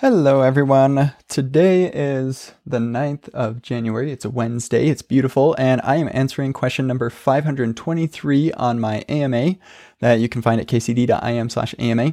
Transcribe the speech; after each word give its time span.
Hello, 0.00 0.42
everyone. 0.42 1.14
Today 1.26 1.90
is 1.90 2.52
the 2.66 2.76
9th 2.76 3.30
of 3.30 3.62
January. 3.62 4.12
It's 4.12 4.26
a 4.26 4.30
Wednesday. 4.30 4.88
It's 4.88 5.00
beautiful. 5.00 5.56
And 5.58 5.80
I 5.82 5.96
am 5.96 6.10
answering 6.12 6.52
question 6.52 6.86
number 6.86 7.08
523 7.08 8.52
on 8.52 8.78
my 8.78 9.06
AMA 9.08 9.54
that 10.00 10.20
you 10.20 10.28
can 10.28 10.42
find 10.42 10.60
at 10.60 10.66
kcd.im 10.66 11.48
slash 11.48 11.74
AMA. 11.78 12.12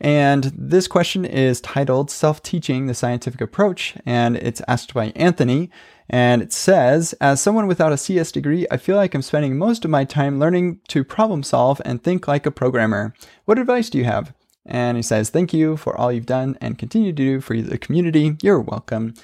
And 0.00 0.44
this 0.56 0.88
question 0.88 1.26
is 1.26 1.60
titled 1.60 2.10
Self 2.10 2.42
Teaching 2.42 2.86
the 2.86 2.94
Scientific 2.94 3.42
Approach. 3.42 3.98
And 4.06 4.38
it's 4.38 4.62
asked 4.66 4.94
by 4.94 5.12
Anthony. 5.14 5.70
And 6.08 6.40
it 6.40 6.54
says, 6.54 7.12
As 7.20 7.38
someone 7.38 7.66
without 7.66 7.92
a 7.92 7.98
CS 7.98 8.32
degree, 8.32 8.66
I 8.70 8.78
feel 8.78 8.96
like 8.96 9.14
I'm 9.14 9.20
spending 9.20 9.58
most 9.58 9.84
of 9.84 9.90
my 9.90 10.06
time 10.06 10.38
learning 10.38 10.80
to 10.88 11.04
problem 11.04 11.42
solve 11.42 11.82
and 11.84 12.02
think 12.02 12.26
like 12.26 12.46
a 12.46 12.50
programmer. 12.50 13.12
What 13.44 13.58
advice 13.58 13.90
do 13.90 13.98
you 13.98 14.04
have? 14.04 14.32
And 14.66 14.96
he 14.96 15.02
says, 15.02 15.30
Thank 15.30 15.52
you 15.52 15.76
for 15.76 15.96
all 15.96 16.12
you've 16.12 16.26
done 16.26 16.56
and 16.60 16.78
continue 16.78 17.12
to 17.12 17.16
do 17.16 17.40
for 17.40 17.56
the 17.56 17.78
community. 17.78 18.36
You're 18.42 18.60
welcome. 18.60 19.14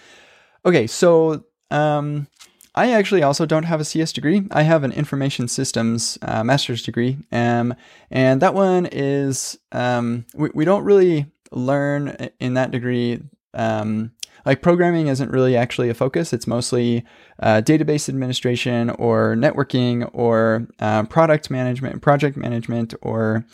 Okay, 0.64 0.86
so 0.86 1.44
um, 1.70 2.26
I 2.74 2.92
actually 2.92 3.22
also 3.22 3.46
don't 3.46 3.64
have 3.64 3.80
a 3.80 3.84
CS 3.84 4.12
degree. 4.12 4.46
I 4.50 4.62
have 4.62 4.84
an 4.84 4.92
information 4.92 5.48
systems 5.48 6.18
uh, 6.22 6.44
master's 6.44 6.82
degree. 6.82 7.18
Um, 7.32 7.74
and 8.10 8.42
that 8.42 8.54
one 8.54 8.86
is, 8.86 9.58
um, 9.72 10.26
we, 10.34 10.50
we 10.54 10.64
don't 10.64 10.84
really 10.84 11.26
learn 11.52 12.30
in 12.38 12.54
that 12.54 12.70
degree. 12.70 13.22
Um, 13.54 14.12
like 14.44 14.62
programming 14.62 15.08
isn't 15.08 15.30
really 15.30 15.56
actually 15.56 15.88
a 15.88 15.94
focus. 15.94 16.32
It's 16.32 16.46
mostly 16.46 17.04
uh, 17.40 17.62
database 17.64 18.08
administration 18.08 18.90
or 18.90 19.34
networking 19.34 20.08
or 20.12 20.68
uh, 20.78 21.04
product 21.04 21.50
management, 21.50 22.02
project 22.02 22.36
management, 22.36 22.94
or 23.02 23.44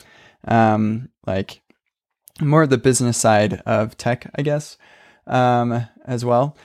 um, 0.49 1.09
like 1.27 1.63
more 2.41 2.63
of 2.63 2.71
the 2.71 2.79
business 2.79 3.19
side 3.19 3.63
of 3.67 3.97
tech, 3.97 4.31
I 4.35 4.43
guess, 4.43 4.79
um, 5.27 5.87
as 6.07 6.25
well. 6.25 6.57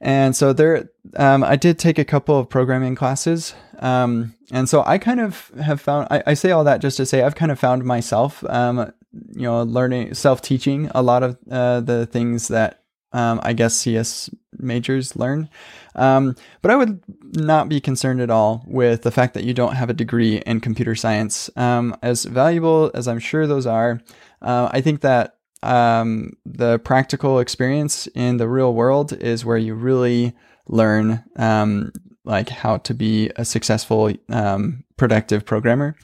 And 0.00 0.36
so 0.36 0.52
there, 0.52 0.90
um, 1.16 1.42
I 1.42 1.56
did 1.56 1.78
take 1.78 1.98
a 1.98 2.04
couple 2.04 2.38
of 2.38 2.48
programming 2.48 2.94
classes. 2.94 3.54
Um, 3.78 4.34
and 4.52 4.68
so 4.68 4.82
I 4.84 4.98
kind 4.98 5.20
of 5.20 5.50
have 5.62 5.80
found, 5.80 6.08
I, 6.10 6.22
I, 6.26 6.34
say 6.34 6.50
all 6.50 6.64
that 6.64 6.80
just 6.80 6.96
to 6.98 7.06
say 7.06 7.22
I've 7.22 7.34
kind 7.34 7.50
of 7.50 7.58
found 7.58 7.84
myself, 7.84 8.44
um, 8.50 8.92
you 9.32 9.42
know, 9.42 9.62
learning, 9.62 10.14
self 10.14 10.42
teaching 10.42 10.90
a 10.94 11.02
lot 11.02 11.22
of 11.22 11.38
uh, 11.50 11.80
the 11.80 12.06
things 12.06 12.48
that 12.48 12.82
um, 13.12 13.40
I 13.42 13.52
guess 13.52 13.74
CS 13.74 14.28
majors 14.64 15.16
learn. 15.16 15.48
Um, 15.94 16.34
but 16.62 16.70
I 16.70 16.76
would 16.76 17.02
not 17.36 17.68
be 17.68 17.80
concerned 17.80 18.20
at 18.20 18.30
all 18.30 18.64
with 18.66 19.02
the 19.02 19.10
fact 19.10 19.34
that 19.34 19.44
you 19.44 19.54
don't 19.54 19.76
have 19.76 19.90
a 19.90 19.94
degree 19.94 20.38
in 20.38 20.60
computer 20.60 20.94
science. 20.94 21.50
Um, 21.56 21.96
as 22.02 22.24
valuable 22.24 22.90
as 22.94 23.06
I'm 23.06 23.20
sure 23.20 23.46
those 23.46 23.66
are, 23.66 24.00
uh, 24.42 24.68
I 24.72 24.80
think 24.80 25.02
that 25.02 25.36
um, 25.62 26.32
the 26.44 26.78
practical 26.80 27.38
experience 27.38 28.06
in 28.08 28.36
the 28.36 28.48
real 28.48 28.74
world 28.74 29.12
is 29.12 29.44
where 29.44 29.56
you 29.56 29.74
really 29.74 30.34
learn 30.66 31.24
um, 31.36 31.92
like 32.24 32.48
how 32.48 32.78
to 32.78 32.94
be 32.94 33.30
a 33.36 33.44
successful, 33.44 34.12
um, 34.30 34.84
productive 34.96 35.44
programmer. 35.44 35.96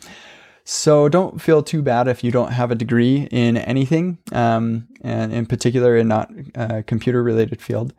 So 0.64 1.08
don't 1.08 1.40
feel 1.40 1.62
too 1.62 1.82
bad 1.82 2.06
if 2.06 2.22
you 2.22 2.30
don't 2.30 2.52
have 2.52 2.70
a 2.70 2.74
degree 2.74 3.26
in 3.30 3.56
anything, 3.56 4.18
um, 4.32 4.86
and 5.02 5.32
in 5.32 5.46
particular 5.46 5.96
in 5.96 6.08
not 6.08 6.30
a 6.54 6.82
computer 6.82 7.22
related 7.22 7.60
field. 7.60 7.92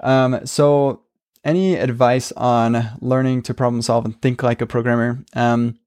Um, 0.00 0.46
so 0.46 1.02
any 1.44 1.76
advice 1.76 2.32
on 2.32 2.90
learning 3.00 3.42
to 3.42 3.54
problem 3.54 3.82
solve 3.82 4.04
and 4.04 4.20
think 4.20 4.42
like 4.42 4.60
a 4.60 4.66
programmer? 4.66 5.24
Um, 5.34 5.78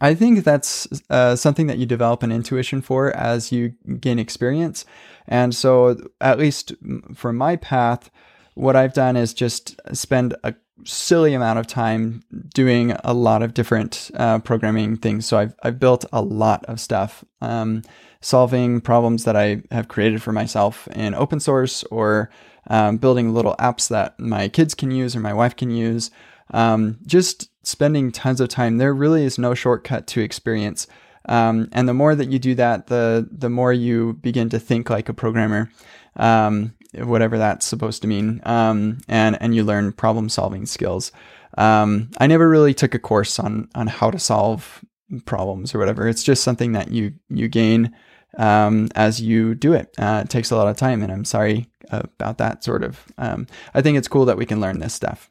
I 0.00 0.14
think 0.14 0.44
that's 0.44 0.88
uh, 1.10 1.36
something 1.36 1.66
that 1.66 1.78
you 1.78 1.84
develop 1.84 2.22
an 2.22 2.32
intuition 2.32 2.80
for 2.80 3.14
as 3.14 3.52
you 3.52 3.74
gain 4.00 4.18
experience. 4.18 4.86
And 5.26 5.54
so, 5.54 5.96
at 6.20 6.38
least 6.38 6.72
for 7.14 7.32
my 7.32 7.56
path, 7.56 8.10
what 8.54 8.76
I've 8.76 8.94
done 8.94 9.16
is 9.16 9.34
just 9.34 9.78
spend 9.92 10.34
a 10.42 10.54
silly 10.84 11.34
amount 11.34 11.58
of 11.58 11.66
time 11.66 12.22
doing 12.54 12.92
a 13.04 13.12
lot 13.12 13.42
of 13.42 13.52
different 13.52 14.10
uh, 14.14 14.38
programming 14.38 14.96
things. 14.96 15.26
So 15.26 15.36
I've 15.38 15.54
I've 15.62 15.78
built 15.78 16.04
a 16.12 16.22
lot 16.22 16.64
of 16.64 16.80
stuff, 16.80 17.24
um, 17.40 17.82
solving 18.20 18.80
problems 18.80 19.24
that 19.24 19.36
I 19.36 19.62
have 19.70 19.88
created 19.88 20.22
for 20.22 20.32
myself 20.32 20.88
in 20.88 21.14
open 21.14 21.40
source, 21.40 21.84
or 21.84 22.30
um, 22.68 22.96
building 22.96 23.34
little 23.34 23.56
apps 23.58 23.88
that 23.88 24.18
my 24.18 24.48
kids 24.48 24.74
can 24.74 24.90
use 24.90 25.14
or 25.14 25.20
my 25.20 25.34
wife 25.34 25.56
can 25.56 25.70
use. 25.70 26.10
Um, 26.52 26.98
just 27.06 27.50
spending 27.66 28.12
tons 28.12 28.40
of 28.40 28.48
time. 28.48 28.78
There 28.78 28.94
really 28.94 29.24
is 29.24 29.38
no 29.38 29.54
shortcut 29.54 30.06
to 30.08 30.20
experience. 30.20 30.86
Um, 31.26 31.68
and 31.72 31.88
the 31.88 31.94
more 31.94 32.14
that 32.14 32.30
you 32.30 32.38
do 32.38 32.54
that, 32.54 32.86
the 32.86 33.28
the 33.30 33.50
more 33.50 33.72
you 33.72 34.14
begin 34.14 34.48
to 34.50 34.58
think 34.58 34.90
like 34.90 35.08
a 35.08 35.14
programmer. 35.14 35.70
Um, 36.16 36.74
whatever 37.02 37.38
that's 37.38 37.66
supposed 37.66 38.02
to 38.02 38.08
mean, 38.08 38.40
um, 38.44 38.98
and 39.08 39.36
and 39.40 39.54
you 39.54 39.64
learn 39.64 39.92
problem 39.92 40.28
solving 40.28 40.66
skills. 40.66 41.10
Um, 41.56 42.10
I 42.18 42.26
never 42.26 42.48
really 42.48 42.74
took 42.74 42.94
a 42.94 42.98
course 42.98 43.38
on 43.38 43.68
on 43.74 43.86
how 43.86 44.10
to 44.10 44.18
solve 44.18 44.84
problems 45.24 45.74
or 45.74 45.78
whatever. 45.78 46.08
It's 46.08 46.22
just 46.22 46.42
something 46.42 46.72
that 46.72 46.90
you 46.90 47.14
you 47.28 47.48
gain 47.48 47.94
um, 48.38 48.88
as 48.94 49.20
you 49.20 49.54
do 49.54 49.72
it. 49.72 49.94
Uh, 49.98 50.22
it 50.24 50.30
takes 50.30 50.50
a 50.50 50.56
lot 50.56 50.68
of 50.68 50.76
time, 50.76 51.02
and 51.02 51.12
I'm 51.12 51.24
sorry 51.24 51.68
about 51.90 52.38
that 52.38 52.64
sort 52.64 52.82
of. 52.82 53.04
Um, 53.18 53.46
I 53.74 53.82
think 53.82 53.98
it's 53.98 54.08
cool 54.08 54.24
that 54.24 54.36
we 54.36 54.46
can 54.46 54.60
learn 54.60 54.80
this 54.80 54.94
stuff. 54.94 55.30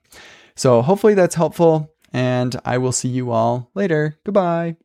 So 0.55 0.81
hopefully 0.81 1.13
that's 1.13 1.35
helpful, 1.35 1.93
and 2.11 2.55
I 2.63 2.77
will 2.77 2.91
see 2.91 3.09
you 3.09 3.31
all 3.31 3.71
later. 3.73 4.17
Goodbye. 4.23 4.77